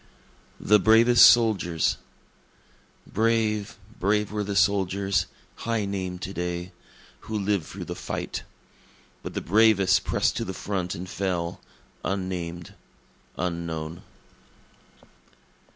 The 0.59 0.79
Bravest 0.79 1.27
Soldiers 1.29 1.97
Brave, 3.05 3.77
brave 3.99 4.31
were 4.31 4.43
the 4.43 4.55
soldiers 4.55 5.27
(high 5.57 5.85
named 5.85 6.23
to 6.23 6.33
day) 6.33 6.71
who 7.29 7.37
lived 7.37 7.67
through 7.67 7.85
the 7.85 7.93
fight; 7.95 8.41
But 9.21 9.35
the 9.35 9.41
bravest 9.41 10.03
press'd 10.03 10.35
to 10.37 10.43
the 10.43 10.55
front 10.55 10.95
and 10.95 11.07
fell, 11.07 11.61
unnamed, 12.03 12.73
unknown. 13.37 14.01